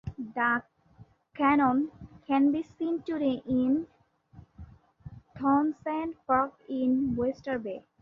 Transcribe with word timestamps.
The 0.33 0.63
cannon 1.35 1.91
can 2.25 2.51
be 2.51 2.63
seen 2.63 3.03
today 3.03 3.43
in 3.47 3.85
Townsend 5.37 6.15
Park 6.25 6.53
in 6.67 7.15
Oyster 7.19 7.59
Bay. 7.59 7.83